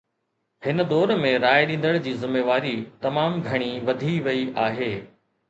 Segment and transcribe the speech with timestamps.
[0.67, 2.73] هن دور ۾ راءِ ڏيندڙ جي ذميواري
[3.05, 4.91] تمام گهڻي وڌي وئي آهي.